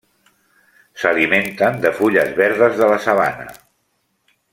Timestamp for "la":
2.93-2.99